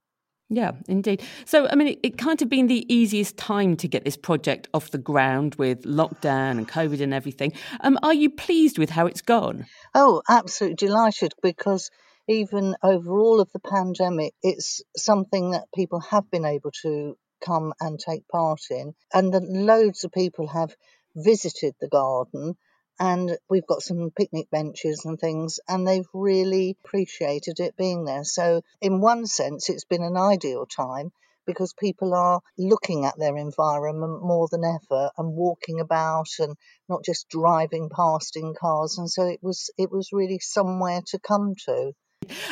Yeah, 0.52 0.72
indeed. 0.88 1.22
So, 1.46 1.68
I 1.70 1.76
mean, 1.76 1.90
it, 1.90 2.00
it, 2.02 2.18
kind 2.18 2.42
of 2.42 2.50
been 2.50 2.66
the 2.66 2.92
easiest 2.92 3.38
time 3.38 3.78
to 3.78 3.88
get 3.88 4.04
this 4.04 4.18
project 4.18 4.68
off 4.74 4.90
the 4.90 4.98
ground 4.98 5.54
with 5.56 5.84
lockdown 5.84 6.58
and 6.58 6.68
COVID 6.68 7.02
and 7.02 7.14
everything. 7.14 7.54
Um, 7.82 8.00
are 8.02 8.16
you 8.16 8.32
pleased 8.32 8.80
with 8.80 8.90
how 8.90 9.06
it's 9.06 9.22
gone? 9.22 9.68
Oh, 9.94 10.24
absolutely 10.28 10.88
delighted 10.88 11.34
because 11.44 11.92
even 12.28 12.76
over 12.82 13.20
all 13.20 13.40
of 13.40 13.52
the 13.52 13.60
pandemic, 13.60 14.34
it's 14.42 14.82
something 14.98 15.52
that 15.52 15.66
people 15.76 16.00
have 16.00 16.30
been 16.32 16.46
able 16.46 16.72
to 16.82 17.16
come 17.40 17.74
and 17.80 18.00
take 18.00 18.28
part 18.28 18.62
in, 18.70 18.96
and 19.14 19.34
loads 19.66 20.04
of 20.04 20.12
people 20.12 20.48
have 20.48 20.76
visited 21.16 21.76
the 21.80 21.88
garden 21.90 22.56
and 23.00 23.38
we've 23.50 23.66
got 23.66 23.82
some 23.82 24.12
picnic 24.12 24.50
benches 24.52 25.06
and 25.06 25.18
things, 25.18 25.60
and 25.70 25.88
they've 25.88 26.10
really 26.14 26.78
appreciated 26.84 27.60
it 27.62 27.78
being 27.78 28.04
there. 28.04 28.26
So, 28.26 28.62
in 28.82 29.00
one 29.00 29.26
sense, 29.26 29.70
it's 29.70 29.86
been 29.86 30.04
an 30.04 30.18
ideal 30.18 30.66
time 30.66 31.12
because 31.46 31.74
people 31.74 32.14
are 32.14 32.42
looking 32.58 33.06
at 33.06 33.18
their 33.18 33.38
environment 33.38 34.22
more 34.22 34.48
than 34.52 34.64
ever 34.66 35.10
and 35.18 35.34
walking 35.34 35.80
about 35.80 36.28
and 36.40 36.56
not 36.90 37.04
just 37.06 37.30
driving 37.30 37.90
past 37.90 38.36
in 38.36 38.54
cars. 38.54 38.98
And 38.98 39.10
so 39.10 39.26
it 39.26 39.40
was 39.42 39.72
it 39.78 39.90
was 39.92 40.10
really 40.12 40.40
somewhere 40.40 41.02
to 41.08 41.20
come 41.20 41.56
to 41.66 41.94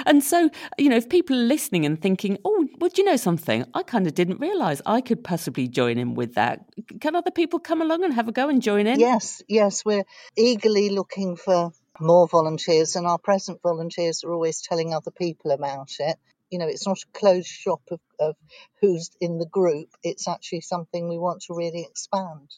and 0.05 0.23
so, 0.23 0.49
you 0.77 0.89
know, 0.89 0.95
if 0.95 1.09
people 1.09 1.35
are 1.35 1.43
listening 1.43 1.85
and 1.85 2.01
thinking, 2.01 2.37
oh, 2.45 2.67
well, 2.79 2.89
do 2.89 3.01
you 3.01 3.07
know 3.07 3.17
something? 3.17 3.65
I 3.73 3.83
kind 3.83 4.07
of 4.07 4.13
didn't 4.13 4.39
realise 4.39 4.81
I 4.85 5.01
could 5.01 5.23
possibly 5.23 5.67
join 5.67 5.97
in 5.97 6.15
with 6.15 6.35
that. 6.35 6.65
Can 7.01 7.15
other 7.15 7.31
people 7.31 7.59
come 7.59 7.81
along 7.81 8.03
and 8.03 8.13
have 8.13 8.27
a 8.27 8.31
go 8.31 8.49
and 8.49 8.61
join 8.61 8.87
in? 8.87 8.99
Yes, 8.99 9.41
yes. 9.47 9.85
We're 9.85 10.05
eagerly 10.35 10.89
looking 10.89 11.35
for 11.35 11.71
more 11.99 12.27
volunteers, 12.27 12.95
and 12.95 13.07
our 13.07 13.17
present 13.17 13.61
volunteers 13.61 14.23
are 14.23 14.31
always 14.31 14.61
telling 14.61 14.93
other 14.93 15.11
people 15.11 15.51
about 15.51 15.91
it. 15.99 16.17
You 16.49 16.59
know, 16.59 16.67
it's 16.67 16.87
not 16.87 16.99
a 16.99 17.19
closed 17.19 17.47
shop 17.47 17.81
of, 17.91 17.99
of 18.19 18.35
who's 18.81 19.11
in 19.19 19.37
the 19.37 19.45
group, 19.45 19.89
it's 20.03 20.27
actually 20.27 20.61
something 20.61 21.09
we 21.09 21.17
want 21.17 21.41
to 21.47 21.53
really 21.53 21.81
expand. 21.81 22.49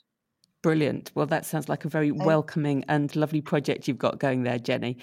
Brilliant. 0.61 1.11
Well, 1.15 1.25
that 1.27 1.45
sounds 1.45 1.69
like 1.69 1.85
a 1.85 1.89
very 1.89 2.11
welcoming 2.11 2.83
and 2.89 3.15
lovely 3.15 3.39
project 3.39 3.87
you've 3.87 3.97
got 3.97 4.19
going 4.19 4.43
there, 4.43 4.59
Jenny. 4.59 4.97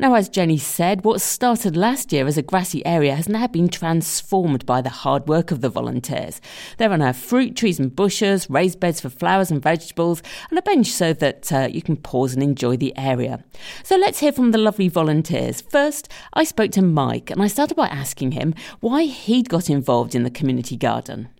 Now, 0.00 0.14
as 0.14 0.28
Jenny 0.28 0.58
said, 0.58 1.04
what 1.04 1.20
started 1.20 1.76
last 1.76 2.12
year 2.12 2.28
as 2.28 2.38
a 2.38 2.42
grassy 2.42 2.86
area 2.86 3.16
has 3.16 3.28
now 3.28 3.48
been 3.48 3.68
transformed 3.68 4.64
by 4.64 4.80
the 4.80 4.90
hard 4.90 5.26
work 5.26 5.50
of 5.50 5.60
the 5.60 5.68
volunteers. 5.68 6.40
There 6.76 6.92
are 6.92 6.96
now 6.96 7.12
fruit 7.12 7.56
trees 7.56 7.80
and 7.80 7.94
bushes, 7.94 8.48
raised 8.48 8.78
beds 8.78 9.00
for 9.00 9.08
flowers 9.08 9.50
and 9.50 9.60
vegetables, 9.60 10.22
and 10.50 10.58
a 10.58 10.62
bench 10.62 10.86
so 10.86 11.12
that 11.14 11.52
uh, 11.52 11.68
you 11.68 11.82
can 11.82 11.96
pause 11.96 12.32
and 12.32 12.44
enjoy 12.44 12.76
the 12.76 12.96
area. 12.96 13.42
So 13.82 13.96
let's 13.96 14.20
hear 14.20 14.30
from 14.30 14.52
the 14.52 14.58
lovely 14.58 14.86
volunteers. 14.86 15.62
First, 15.62 16.08
I 16.32 16.44
spoke 16.44 16.70
to 16.72 16.82
Mike 16.82 17.32
and 17.32 17.42
I 17.42 17.48
started 17.48 17.74
by 17.74 17.88
asking 17.88 18.32
him 18.32 18.54
why 18.78 19.02
he'd 19.02 19.48
got 19.48 19.68
involved 19.68 20.14
in 20.14 20.22
the 20.22 20.30
community 20.30 20.76
garden. 20.76 21.30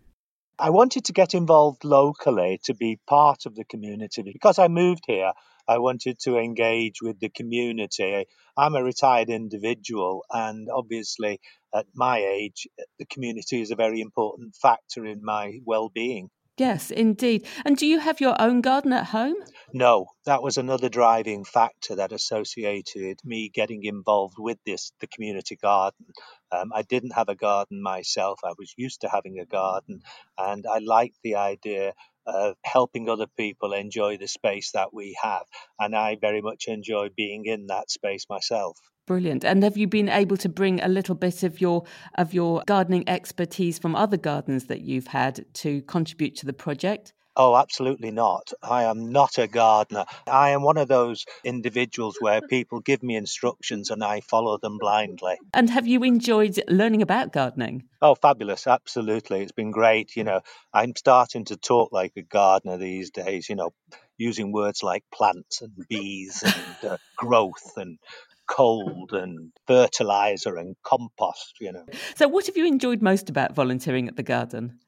I 0.59 0.71
wanted 0.71 1.05
to 1.05 1.13
get 1.13 1.33
involved 1.33 1.85
locally 1.85 2.59
to 2.65 2.75
be 2.75 2.99
part 3.07 3.47
of 3.47 3.55
the 3.55 3.65
community 3.65 4.23
because 4.25 4.59
I 4.59 4.67
moved 4.67 5.05
here 5.07 5.31
I 5.69 5.79
wanted 5.79 6.19
to 6.21 6.37
engage 6.37 7.03
with 7.03 7.21
the 7.21 7.29
community. 7.29 8.27
I'm 8.57 8.75
a 8.75 8.83
retired 8.83 9.29
individual, 9.29 10.25
and 10.31 10.69
obviously, 10.75 11.41
at 11.75 11.87
my 11.95 12.19
age, 12.19 12.67
the 12.99 13.05
community 13.05 13.61
is 13.61 13.71
a 13.71 13.77
very 13.77 14.01
important 14.01 14.57
factor 14.57 15.05
in 15.05 15.23
my 15.23 15.61
well 15.67 15.91
being. 15.91 16.31
Yes, 16.57 16.91
indeed. 16.91 17.47
And 17.65 17.77
do 17.77 17.87
you 17.87 18.01
have 18.01 18.21
your 18.21 18.41
own 18.41 18.61
garden 18.63 18.93
at 18.93 19.07
home? 19.07 19.37
No, 19.73 20.07
that 20.25 20.43
was 20.43 20.57
another 20.57 20.89
driving 20.89 21.45
factor 21.45 21.97
that 21.97 22.13
associated 22.13 23.19
me 23.25 23.51
getting 23.51 23.85
involved 23.85 24.37
with 24.39 24.59
this, 24.65 24.93
the 25.01 25.07
community 25.07 25.57
garden. 25.57 26.07
Um, 26.51 26.73
I 26.75 26.83
didn't 26.83 27.13
have 27.13 27.29
a 27.29 27.35
garden 27.35 27.83
myself. 27.83 28.41
I 28.45 28.55
was 28.59 28.73
used 28.79 29.03
to 29.03 29.09
having 29.09 29.39
a 29.39 29.45
garden, 29.45 30.03
and 30.39 30.65
I 30.67 30.79
liked 30.79 31.19
the 31.23 31.37
idea 31.37 31.93
of 32.27 32.57
helping 32.65 33.09
other 33.09 33.27
people 33.37 33.73
enjoy 33.73 34.17
the 34.17 34.29
space 34.29 34.73
that 34.73 34.93
we 34.93 35.17
have. 35.23 35.45
And 35.79 35.95
I 35.95 36.17
very 36.21 36.41
much 36.41 36.67
enjoy 36.69 37.09
being 37.15 37.45
in 37.45 37.67
that 37.67 37.91
space 37.91 38.27
myself. 38.29 38.79
Brilliant. 39.07 39.45
And 39.45 39.63
have 39.63 39.79
you 39.79 39.87
been 39.87 40.11
able 40.11 40.37
to 40.39 40.49
bring 40.51 40.83
a 40.83 40.89
little 40.89 41.15
bit 41.15 41.43
of 41.43 41.61
your 41.63 41.85
of 42.17 42.35
your 42.35 42.63
gardening 42.67 43.09
expertise 43.09 43.79
from 43.79 43.97
other 43.97 44.19
gardens 44.19 44.67
that 44.67 44.83
you've 44.83 45.07
had 45.07 45.47
to 45.55 45.81
contribute 45.83 46.37
to 46.37 46.47
the 46.47 46.53
project? 46.53 47.15
Oh, 47.41 47.55
absolutely 47.55 48.11
not. 48.11 48.53
I 48.65 48.83
am 48.83 49.13
not 49.13 49.39
a 49.39 49.47
gardener. 49.47 50.07
I 50.27 50.51
am 50.51 50.63
one 50.63 50.77
of 50.77 50.89
those 50.89 51.25
individuals 51.45 52.17
where 52.19 52.41
people 52.51 52.81
give 52.81 53.01
me 53.01 53.15
instructions 53.15 53.91
and 53.91 54.03
I 54.03 54.21
follow 54.21 54.59
them 54.59 54.77
blindly. 54.79 55.37
And 55.55 55.71
have 55.71 55.87
you 55.87 56.03
enjoyed 56.03 56.61
learning 56.67 57.01
about 57.01 57.33
gardening? 57.33 57.85
Oh, 58.03 58.17
fabulous. 58.17 58.67
Absolutely. 58.67 59.43
It's 59.43 59.53
been 59.53 59.71
great. 59.71 60.17
You 60.17 60.25
know, 60.25 60.41
I'm 60.75 60.97
starting 60.97 61.45
to 61.47 61.57
talk 61.57 61.93
like 61.93 62.13
a 62.17 62.23
gardener 62.23 62.77
these 62.77 63.13
days, 63.13 63.49
you 63.49 63.55
know, 63.55 63.71
using 64.17 64.51
words 64.51 64.83
like 64.83 65.05
plants 65.15 65.63
and 65.63 65.73
bees 65.89 66.43
and 66.43 66.85
uh, 66.91 66.99
growth 67.17 67.73
and 67.77 67.99
cold 68.49 69.13
and 69.13 69.53
fertilizer 69.69 70.57
and 70.57 70.75
compost, 70.83 71.55
you 71.61 71.71
know. 71.71 71.85
So, 72.17 72.27
what 72.27 72.47
have 72.47 72.57
you 72.57 72.67
enjoyed 72.67 73.01
most 73.01 73.31
about 73.31 73.55
volunteering 73.55 74.09
at 74.09 74.17
the 74.17 74.23
garden? 74.25 74.81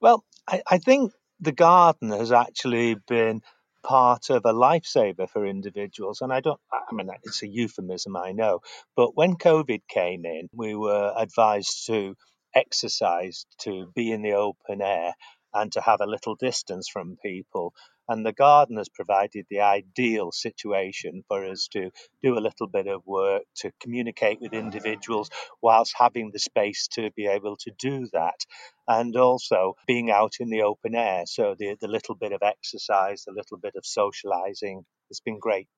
Well, 0.00 0.24
I, 0.48 0.62
I 0.70 0.78
think 0.78 1.12
the 1.40 1.52
garden 1.52 2.10
has 2.10 2.32
actually 2.32 2.96
been 3.06 3.42
part 3.82 4.30
of 4.30 4.44
a 4.44 4.52
lifesaver 4.52 5.28
for 5.28 5.46
individuals. 5.46 6.20
And 6.20 6.32
I 6.32 6.40
don't, 6.40 6.60
I 6.72 6.94
mean, 6.94 7.08
it's 7.24 7.42
a 7.42 7.48
euphemism, 7.48 8.16
I 8.16 8.32
know. 8.32 8.60
But 8.96 9.16
when 9.16 9.36
COVID 9.36 9.82
came 9.88 10.24
in, 10.24 10.48
we 10.52 10.74
were 10.74 11.14
advised 11.16 11.86
to 11.86 12.16
exercise, 12.54 13.46
to 13.60 13.90
be 13.94 14.10
in 14.10 14.22
the 14.22 14.32
open 14.32 14.82
air, 14.82 15.14
and 15.54 15.72
to 15.72 15.80
have 15.80 16.00
a 16.00 16.06
little 16.06 16.34
distance 16.34 16.88
from 16.88 17.16
people. 17.24 17.72
And 18.08 18.24
the 18.24 18.32
garden 18.32 18.78
has 18.78 18.88
provided 18.88 19.44
the 19.50 19.60
ideal 19.60 20.32
situation 20.32 21.24
for 21.28 21.44
us 21.44 21.68
to 21.72 21.90
do 22.22 22.38
a 22.38 22.40
little 22.40 22.66
bit 22.66 22.86
of 22.86 23.02
work, 23.04 23.42
to 23.56 23.70
communicate 23.80 24.40
with 24.40 24.54
individuals 24.54 25.28
whilst 25.60 25.94
having 25.96 26.30
the 26.32 26.38
space 26.38 26.88
to 26.92 27.10
be 27.14 27.26
able 27.26 27.56
to 27.58 27.70
do 27.78 28.08
that. 28.14 28.40
And 28.86 29.14
also 29.16 29.74
being 29.86 30.10
out 30.10 30.34
in 30.40 30.48
the 30.48 30.62
open 30.62 30.94
air. 30.94 31.24
So 31.26 31.54
the, 31.58 31.76
the 31.80 31.88
little 31.88 32.14
bit 32.14 32.32
of 32.32 32.40
exercise, 32.42 33.24
the 33.26 33.32
little 33.32 33.58
bit 33.58 33.74
of 33.76 33.84
socializing, 33.84 34.84
it's 35.10 35.20
been 35.20 35.38
great. 35.38 35.68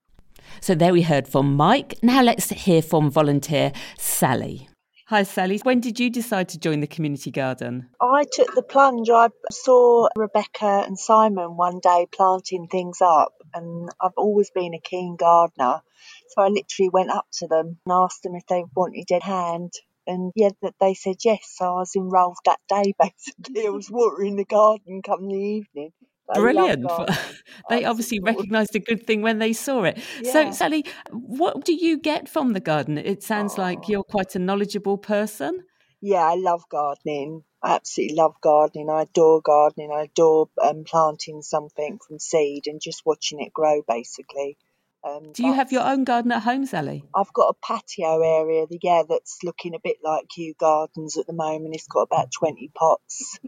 So 0.60 0.74
there 0.74 0.92
we 0.92 1.02
heard 1.02 1.26
from 1.26 1.56
Mike. 1.56 1.98
Now 2.02 2.22
let's 2.22 2.50
hear 2.50 2.82
from 2.82 3.10
volunteer 3.10 3.72
Sally. 3.98 4.68
Hi, 5.11 5.25
Sally. 5.25 5.59
When 5.64 5.81
did 5.81 5.99
you 5.99 6.09
decide 6.09 6.49
to 6.50 6.59
join 6.61 6.79
the 6.79 6.87
community 6.87 7.33
garden? 7.33 7.88
I 8.00 8.23
took 8.33 8.55
the 8.55 8.62
plunge. 8.62 9.11
I 9.11 9.31
saw 9.50 10.09
Rebecca 10.14 10.85
and 10.87 10.97
Simon 10.97 11.57
one 11.57 11.81
day 11.81 12.07
planting 12.12 12.69
things 12.69 12.99
up, 13.00 13.33
and 13.52 13.88
I've 14.00 14.17
always 14.17 14.52
been 14.52 14.73
a 14.73 14.79
keen 14.79 15.17
gardener. 15.17 15.83
So 16.29 16.43
I 16.43 16.47
literally 16.47 16.90
went 16.90 17.11
up 17.11 17.26
to 17.38 17.49
them 17.49 17.79
and 17.85 17.93
asked 17.93 18.23
them 18.23 18.37
if 18.37 18.47
they 18.47 18.62
wanted 18.76 19.11
a 19.11 19.19
hand. 19.21 19.73
And 20.07 20.31
yeah, 20.37 20.50
that 20.62 20.75
they 20.79 20.95
said 20.95 21.17
yes. 21.25 21.57
So 21.57 21.64
I 21.64 21.81
was 21.81 21.97
enrolled 21.97 22.38
that 22.45 22.61
day 22.69 22.95
basically. 23.00 23.67
I 23.67 23.71
was 23.71 23.90
watering 23.90 24.37
the 24.37 24.45
garden 24.45 25.02
come 25.02 25.26
the 25.26 25.35
evening. 25.35 25.90
Brilliant. 26.34 26.90
they 27.68 27.84
obviously 27.84 28.20
recognised 28.20 28.75
a 28.75 28.80
good 28.80 29.06
thing 29.06 29.22
when 29.22 29.38
they 29.38 29.52
saw 29.52 29.84
it. 29.84 29.99
Yeah. 30.22 30.32
So, 30.32 30.50
Sally, 30.52 30.84
what 31.10 31.64
do 31.64 31.75
you 31.75 31.99
get 31.99 32.28
from 32.28 32.52
the 32.52 32.60
garden? 32.60 32.99
It 32.99 33.22
sounds 33.22 33.54
oh. 33.58 33.62
like 33.62 33.88
you're 33.88 34.04
quite 34.04 34.34
a 34.34 34.38
knowledgeable 34.38 34.99
person. 34.99 35.64
Yeah, 36.00 36.25
I 36.25 36.34
love 36.34 36.64
gardening. 36.70 37.44
I 37.62 37.75
absolutely 37.75 38.16
love 38.16 38.34
gardening. 38.40 38.88
I 38.88 39.02
adore 39.02 39.42
gardening. 39.42 39.90
I 39.92 40.04
adore 40.04 40.49
um, 40.62 40.84
planting 40.84 41.42
something 41.42 41.99
from 42.06 42.18
seed 42.18 42.66
and 42.66 42.80
just 42.80 43.04
watching 43.04 43.40
it 43.40 43.52
grow, 43.52 43.82
basically. 43.87 44.56
Um, 45.02 45.32
Do 45.32 45.44
you 45.44 45.52
have 45.52 45.72
your 45.72 45.82
own 45.82 46.04
garden 46.04 46.32
at 46.32 46.42
home, 46.42 46.66
Sally? 46.66 47.04
I've 47.14 47.32
got 47.32 47.54
a 47.54 47.66
patio 47.66 48.20
area, 48.20 48.66
yeah, 48.82 49.02
that's 49.08 49.38
looking 49.42 49.75
a 49.75 49.78
bit 49.78 49.96
like 50.02 50.28
Kew 50.28 50.54
Gardens 50.58 51.16
at 51.16 51.26
the 51.26 51.32
moment. 51.32 51.75
It's 51.75 51.87
got 51.87 52.02
about 52.02 52.30
20 52.30 52.70
pots. 52.75 53.38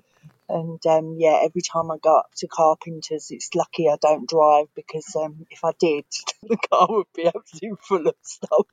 And 0.49 0.85
um, 0.87 1.17
yeah, 1.19 1.41
every 1.45 1.63
time 1.63 1.91
I 1.91 1.97
go 2.03 2.19
up 2.19 2.31
to 2.37 2.49
Carpenters, 2.49 3.29
it's 3.31 3.55
lucky 3.55 3.89
I 3.89 3.97
don't 4.01 4.29
drive 4.29 4.67
because 4.75 5.17
um, 5.17 5.47
if 5.51 5.65
I 5.65 5.73
did, 5.79 6.05
the 6.43 6.57
car 6.71 6.87
would 6.91 7.07
be 7.15 7.27
absolutely 7.27 7.79
full 7.81 8.07
of 8.07 8.15
stuff. 8.23 8.67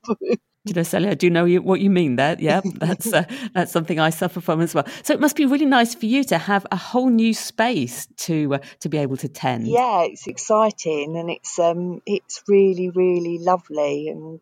Do 0.66 0.72
you 0.72 0.74
know, 0.74 0.82
Sally, 0.82 1.08
I 1.08 1.14
do 1.14 1.30
know 1.30 1.46
you, 1.46 1.62
what 1.62 1.80
you 1.80 1.88
mean 1.88 2.16
there. 2.16 2.36
Yeah, 2.38 2.60
that's 2.74 3.10
uh, 3.10 3.24
that's 3.54 3.72
something 3.72 3.98
I 3.98 4.10
suffer 4.10 4.42
from 4.42 4.60
as 4.60 4.74
well. 4.74 4.86
So 5.02 5.14
it 5.14 5.20
must 5.20 5.36
be 5.36 5.46
really 5.46 5.64
nice 5.64 5.94
for 5.94 6.04
you 6.04 6.22
to 6.24 6.36
have 6.36 6.66
a 6.70 6.76
whole 6.76 7.08
new 7.08 7.32
space 7.32 8.06
to 8.18 8.56
uh, 8.56 8.58
to 8.80 8.90
be 8.90 8.98
able 8.98 9.16
to 9.18 9.28
tend. 9.28 9.66
Yeah, 9.66 10.02
it's 10.02 10.26
exciting 10.26 11.16
and 11.16 11.30
it's 11.30 11.58
um 11.58 12.02
it's 12.04 12.42
really 12.46 12.90
really 12.90 13.38
lovely 13.38 14.08
and 14.08 14.40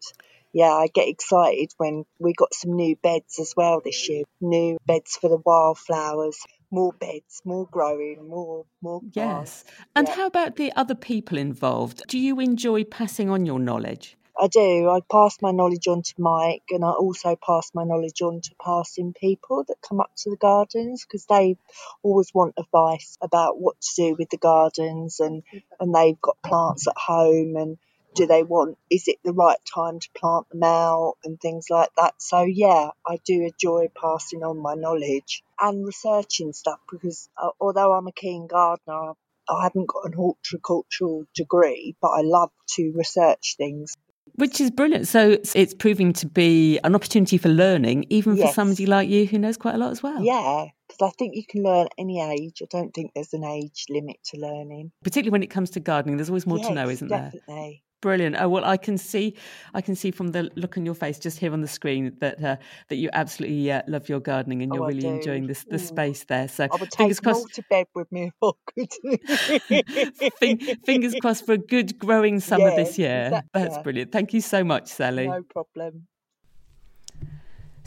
yeah, 0.52 0.73
I 0.73 0.88
get 0.92 1.08
excited 1.08 1.73
when 1.76 2.04
we 2.18 2.32
got 2.32 2.54
some 2.54 2.75
new 2.75 2.97
beds 2.97 3.38
as 3.38 3.54
well 3.56 3.80
this 3.85 4.08
year. 4.08 4.25
New 4.40 4.78
beds 4.87 5.16
for 5.20 5.28
the 5.28 5.37
wildflowers. 5.37 6.38
More 6.70 6.92
beds, 6.92 7.40
more 7.44 7.66
growing, 7.70 8.28
more 8.28 8.66
more 8.82 9.02
plants. 9.14 9.64
Yes. 9.64 9.64
And 9.96 10.08
Yeah. 10.08 10.14
how 10.16 10.26
about 10.26 10.56
the 10.56 10.72
other 10.72 10.94
people 10.94 11.38
involved? 11.38 12.02
Do 12.08 12.18
you 12.18 12.40
enjoy 12.40 12.84
passing 12.84 13.30
on 13.30 13.46
your 13.46 13.58
knowledge? 13.58 14.16
I 14.40 14.46
do. 14.46 14.88
I 14.88 15.00
pass 15.10 15.38
my 15.42 15.50
knowledge 15.50 15.88
on 15.88 16.02
to 16.02 16.14
Mike, 16.18 16.62
and 16.70 16.84
I 16.84 16.90
also 16.92 17.34
pass 17.37 17.72
my 17.75 17.82
knowledge 17.84 18.22
on 18.22 18.40
to 18.40 18.54
passing 18.62 19.12
people 19.12 19.64
that 19.66 19.80
come 19.80 20.00
up 20.00 20.12
to 20.18 20.30
the 20.30 20.37
gardens 20.37 21.04
because 21.04 21.26
they 21.26 21.56
always 22.04 22.32
want 22.32 22.54
advice 22.56 23.16
about 23.20 23.58
what 23.58 23.80
to 23.80 23.90
do 23.96 24.16
with 24.16 24.30
the 24.30 24.37
gardens, 24.37 25.18
and 25.18 25.42
and 25.80 25.92
they've 25.94 26.20
got 26.20 26.40
plants 26.44 26.87
at 26.87 26.96
home, 26.96 27.56
and 27.56 27.78
do 28.18 28.26
they 28.26 28.42
want? 28.42 28.76
Is 28.90 29.08
it 29.08 29.18
the 29.25 29.32
right 29.32 29.58
time 29.75 30.00
to 30.00 30.08
plant 30.14 30.48
them 30.50 30.62
out, 30.64 31.14
and 31.25 31.40
things 31.40 31.66
like 31.70 31.90
that. 31.96 32.14
So 32.18 32.42
yeah, 32.42 32.90
I 33.06 33.18
do 33.25 33.42
enjoy 33.42 33.88
passing 33.94 34.42
on 34.42 34.58
my 34.58 34.75
knowledge 34.75 35.42
and 35.60 35.87
researching 35.87 36.52
stuff 36.52 36.80
because 36.90 37.28
uh, 37.42 37.50
although 37.60 37.92
I'm 37.94 38.06
a 38.06 38.12
keen 38.12 38.46
gardener. 38.46 39.12
I 39.50 39.62
haven't 39.62 39.88
got 39.88 40.04
an 40.04 40.12
horticultural 40.12 41.25
degree, 41.34 41.96
but 42.02 42.08
I 42.08 42.20
love 42.20 42.50
to 42.75 42.92
research 42.94 43.54
things. 43.56 43.94
Which 44.34 44.60
is 44.60 44.70
brilliant. 44.70 45.08
So 45.08 45.30
it's, 45.30 45.56
it's 45.56 45.72
proving 45.72 46.12
to 46.20 46.26
be 46.26 46.78
an 46.84 46.94
opportunity 46.94 47.38
for 47.38 47.48
learning, 47.48 48.04
even 48.10 48.37
for 48.37 48.48
somebody 48.48 48.84
like 48.84 49.08
you 49.08 49.25
who 49.26 49.38
knows 49.38 49.56
quite 49.56 49.75
a 49.75 49.78
lot 49.78 49.90
as 49.90 50.02
well. 50.02 50.22
Yeah, 50.22 50.66
because 50.87 51.10
I 51.10 51.10
think 51.18 51.34
you 51.34 51.44
can 51.48 51.62
learn 51.62 51.88
any 51.96 52.20
age. 52.20 52.60
I 52.62 52.66
don't 52.70 52.92
think 52.92 53.12
there's 53.14 53.32
an 53.32 53.42
age 53.42 53.87
limit 53.88 54.18
to 54.26 54.37
learning. 54.38 54.92
Particularly 55.02 55.32
when 55.32 55.42
it 55.42 55.50
comes 55.50 55.70
to 55.70 55.80
gardening, 55.80 56.18
there's 56.18 56.28
always 56.28 56.46
more 56.46 56.58
to 56.58 56.75
know, 56.75 56.88
isn't 56.90 57.08
there? 57.08 57.32
Definitely. 57.32 57.82
Brilliant. 58.00 58.37
Oh 58.38 58.49
well, 58.49 58.64
I 58.64 58.76
can 58.76 58.97
see, 58.97 59.35
I 59.75 59.81
can 59.81 59.97
see 59.97 60.12
from 60.12 60.28
the 60.28 60.50
look 60.55 60.76
on 60.78 60.87
your 60.87 60.95
face 60.95 61.19
just 61.19 61.38
here 61.40 61.52
on 61.52 61.62
the 61.62 61.67
screen 61.69 62.17
that 62.21 62.43
uh, 62.43 62.57
that 62.88 62.97
you 62.97 63.11
absolutely 63.12 63.73
uh, 63.73 63.83
love 63.88 64.09
your 64.09 64.21
gardening 64.21 64.62
and 64.62 64.73
Oh, 64.73 64.76
you're 64.76 64.87
really 64.87 65.09
enjoying 65.09 65.47
this 65.49 65.64
the 65.64 65.78
Mm. 65.78 65.81
space 65.81 66.25
there. 66.25 66.47
So 66.47 66.64
I 66.71 66.76
would 66.76 66.90
take 66.90 66.99
fingers 66.99 67.19
crossed. 67.21 67.55
to 67.55 67.62
bed 67.69 67.87
with 67.97 68.11
me 68.12 68.31
if 68.31 68.35
I. 69.69 70.31
Fing- 70.38 70.59
fingers 70.87 71.14
crossed 71.21 71.45
for 71.45 71.52
a 71.55 71.59
good 71.59 71.99
growing 71.99 72.38
summer 72.40 72.71
this 72.76 72.99
year. 72.99 73.26
exact- 73.26 73.49
That's 73.52 73.78
brilliant. 73.78 74.12
Thank 74.12 74.33
you 74.33 74.40
so 74.40 74.62
much, 74.62 74.87
Sally. 74.88 75.26
no 75.26 75.43
problem. 75.43 76.07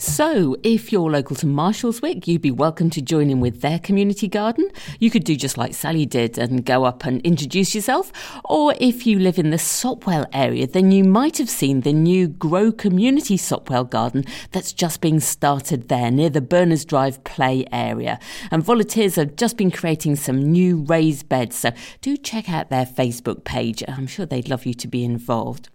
So, 0.01 0.57
if 0.63 0.91
you're 0.91 1.11
local 1.11 1.35
to 1.35 1.45
Marshalswick, 1.45 2.25
you'd 2.25 2.41
be 2.41 2.49
welcome 2.49 2.89
to 2.89 3.03
join 3.03 3.29
in 3.29 3.39
with 3.39 3.61
their 3.61 3.77
community 3.77 4.27
garden. 4.27 4.67
You 4.97 5.11
could 5.11 5.23
do 5.23 5.35
just 5.35 5.59
like 5.59 5.75
Sally 5.75 6.07
did 6.07 6.39
and 6.39 6.65
go 6.65 6.85
up 6.85 7.05
and 7.05 7.21
introduce 7.21 7.75
yourself. 7.75 8.11
Or 8.45 8.73
if 8.79 9.05
you 9.05 9.19
live 9.19 9.37
in 9.37 9.51
the 9.51 9.59
Sopwell 9.59 10.25
area, 10.33 10.65
then 10.65 10.91
you 10.91 11.03
might 11.03 11.37
have 11.37 11.51
seen 11.51 11.81
the 11.81 11.93
new 11.93 12.27
Grow 12.27 12.71
Community 12.71 13.37
Sopwell 13.37 13.87
garden 13.87 14.25
that's 14.49 14.73
just 14.73 15.01
being 15.01 15.19
started 15.19 15.87
there 15.87 16.09
near 16.09 16.31
the 16.31 16.41
Berners 16.41 16.83
Drive 16.83 17.23
play 17.23 17.67
area. 17.71 18.17
And 18.49 18.63
volunteers 18.63 19.17
have 19.17 19.35
just 19.35 19.55
been 19.55 19.69
creating 19.69 20.15
some 20.15 20.51
new 20.51 20.77
raised 20.77 21.29
beds, 21.29 21.57
so 21.57 21.73
do 22.01 22.17
check 22.17 22.49
out 22.49 22.71
their 22.71 22.87
Facebook 22.87 23.43
page. 23.43 23.83
I'm 23.87 24.07
sure 24.07 24.25
they'd 24.25 24.49
love 24.49 24.65
you 24.65 24.73
to 24.73 24.87
be 24.87 25.03
involved. 25.03 25.69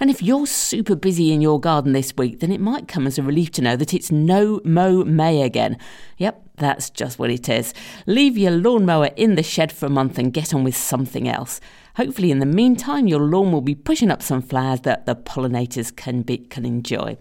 And 0.00 0.10
if 0.10 0.22
you're 0.22 0.46
super 0.46 0.94
busy 0.94 1.32
in 1.32 1.40
your 1.40 1.60
garden 1.60 1.92
this 1.92 2.14
week, 2.16 2.40
then 2.40 2.52
it 2.52 2.60
might 2.60 2.88
come 2.88 3.06
as 3.06 3.18
a 3.18 3.22
relief 3.22 3.50
to 3.52 3.62
know 3.62 3.76
that 3.76 3.94
it's 3.94 4.10
no 4.10 4.60
mow 4.64 5.04
May 5.04 5.42
again. 5.42 5.78
Yep, 6.18 6.42
that's 6.56 6.90
just 6.90 7.18
what 7.18 7.30
it 7.30 7.48
is. 7.48 7.74
Leave 8.06 8.38
your 8.38 8.52
lawnmower 8.52 9.10
in 9.16 9.34
the 9.34 9.42
shed 9.42 9.72
for 9.72 9.86
a 9.86 9.90
month 9.90 10.18
and 10.18 10.32
get 10.32 10.54
on 10.54 10.64
with 10.64 10.76
something 10.76 11.28
else. 11.28 11.60
Hopefully, 11.96 12.32
in 12.32 12.40
the 12.40 12.46
meantime, 12.46 13.06
your 13.06 13.20
lawn 13.20 13.52
will 13.52 13.60
be 13.60 13.74
pushing 13.74 14.10
up 14.10 14.20
some 14.20 14.42
flowers 14.42 14.80
that 14.80 15.06
the 15.06 15.14
pollinators 15.14 15.94
can 15.94 16.22
be, 16.22 16.38
can 16.38 16.64
enjoy. 16.64 17.16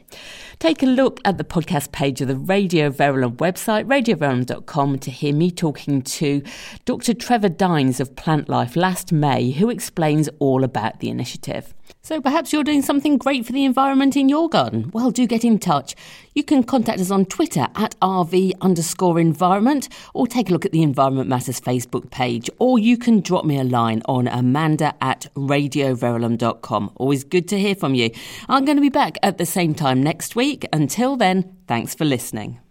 Take 0.64 0.82
a 0.82 0.86
look 0.86 1.20
at 1.26 1.38
the 1.38 1.44
podcast 1.44 1.92
page 1.92 2.22
of 2.22 2.30
the 2.30 2.38
Radio 2.38 2.90
Verulam 2.90 3.36
website, 3.36 3.84
radioverulam.com, 3.84 5.00
to 5.00 5.12
hear 5.12 5.34
me 5.34 5.52
talking 5.52 6.02
to 6.04 6.42
Dr. 6.86 7.14
Trevor 7.14 7.50
Dines 7.50 8.00
of 8.00 8.16
Plantlife 8.16 8.78
last 8.78 9.12
May, 9.12 9.52
who 9.52 9.70
explains 9.70 10.30
all 10.40 10.64
about 10.64 11.02
the 11.02 11.10
initiative. 11.10 11.74
So 12.06 12.20
perhaps 12.20 12.52
you're 12.52 12.66
doing 12.66 12.82
something 12.82 13.18
great 13.18 13.46
for 13.46 13.54
the 13.54 13.64
environment 13.64 14.18
in 14.18 14.28
your 14.28 14.50
garden. 14.50 14.90
Well, 14.94 15.12
do 15.12 15.26
get 15.26 15.46
in 15.46 15.58
touch. 15.60 15.96
You 16.34 16.44
can 16.44 16.64
contact 16.64 17.00
us 17.00 17.12
on 17.12 17.26
Twitter 17.26 17.68
at 17.76 17.98
RV 18.02 18.54
underscore 18.60 19.20
environment 19.20 19.88
or 20.14 20.28
take 20.28 20.50
a 20.50 20.52
look 20.52 20.66
at 20.66 20.72
the 20.72 20.82
Environment 20.84 21.30
Matters 21.30 21.62
Facebook 21.62 22.10
page 22.10 22.50
or 22.60 22.80
you 22.80 22.98
can 22.98 23.22
drop 23.22 23.46
me 23.46 23.58
a 23.58 23.64
line 23.64 24.02
on 24.06 24.28
amanda 24.28 24.94
at 25.00 25.28
radioverulam.com. 25.36 26.92
Always 26.96 27.24
good 27.24 27.48
to 27.50 27.60
hear 27.60 27.76
from 27.76 27.94
you. 27.94 28.10
I'm 28.50 28.66
going 28.66 28.78
to 28.78 28.82
be 28.82 28.90
back 28.90 29.18
at 29.24 29.38
the 29.38 29.46
same 29.46 29.74
time 29.74 30.02
next 30.04 30.36
week. 30.54 30.70
Until 30.72 31.16
then, 31.18 31.58
thanks 31.68 31.96
for 31.96 32.06
listening. 32.06 32.64